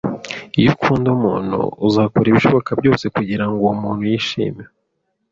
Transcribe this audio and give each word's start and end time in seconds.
Iyo 0.59 0.69
ukunda 0.75 1.07
umuntu, 1.17 1.59
uzakora 1.87 2.27
ibishoboka 2.29 2.71
byose 2.79 3.03
kugirango 3.15 3.55
uwo 3.61 3.73
muntu 3.81 4.01
yishime. 4.11 4.63